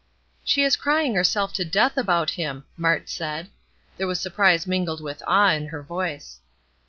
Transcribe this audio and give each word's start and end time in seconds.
"She 0.43 0.63
is 0.63 0.77
crying 0.77 1.13
herself 1.13 1.53
to 1.53 1.63
death 1.63 1.95
about 1.95 2.31
him!" 2.31 2.65
Mart 2.75 3.07
said. 3.07 3.51
There 3.97 4.07
was 4.07 4.19
surprise 4.19 4.65
mingled 4.65 4.99
with 4.99 5.21
awe 5.27 5.51
in 5.51 5.67
her 5.67 5.83
voice. 5.83 6.39